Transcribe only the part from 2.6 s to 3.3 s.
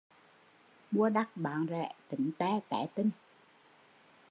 té tinh